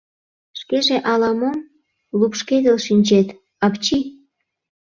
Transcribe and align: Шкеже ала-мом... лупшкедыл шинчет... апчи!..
Шкеже 0.59 0.97
ала-мом... 1.11 1.57
лупшкедыл 2.19 2.77
шинчет... 2.85 3.27
апчи!.. 3.65 3.99